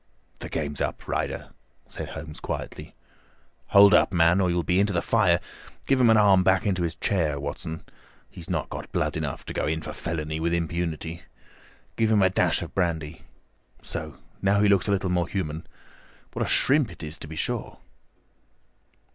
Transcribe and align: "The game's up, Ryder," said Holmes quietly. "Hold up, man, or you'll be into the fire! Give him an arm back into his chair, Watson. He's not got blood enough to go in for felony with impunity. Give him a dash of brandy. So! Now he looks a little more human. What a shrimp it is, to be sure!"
"The 0.39 0.49
game's 0.49 0.81
up, 0.81 1.07
Ryder," 1.07 1.51
said 1.87 2.09
Holmes 2.09 2.39
quietly. 2.39 2.95
"Hold 3.67 3.93
up, 3.93 4.11
man, 4.11 4.41
or 4.41 4.49
you'll 4.49 4.63
be 4.63 4.79
into 4.79 4.93
the 4.93 4.99
fire! 5.03 5.39
Give 5.85 6.01
him 6.01 6.09
an 6.09 6.17
arm 6.17 6.43
back 6.43 6.65
into 6.65 6.81
his 6.81 6.95
chair, 6.95 7.39
Watson. 7.39 7.83
He's 8.27 8.49
not 8.49 8.67
got 8.71 8.91
blood 8.91 9.15
enough 9.15 9.45
to 9.45 9.53
go 9.53 9.67
in 9.67 9.79
for 9.83 9.93
felony 9.93 10.39
with 10.39 10.55
impunity. 10.55 11.21
Give 11.97 12.09
him 12.09 12.23
a 12.23 12.31
dash 12.31 12.63
of 12.63 12.73
brandy. 12.73 13.25
So! 13.83 14.17
Now 14.41 14.61
he 14.61 14.69
looks 14.69 14.87
a 14.87 14.91
little 14.91 15.11
more 15.11 15.27
human. 15.27 15.67
What 16.33 16.43
a 16.43 16.49
shrimp 16.49 16.89
it 16.89 17.03
is, 17.03 17.19
to 17.19 17.27
be 17.27 17.35
sure!" 17.35 17.77